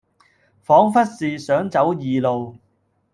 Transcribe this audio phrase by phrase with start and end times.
[0.63, 2.57] 仿佛是想走異路，